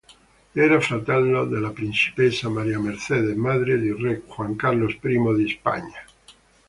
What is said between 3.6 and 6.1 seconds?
di re Juan Carlos I di Spagna.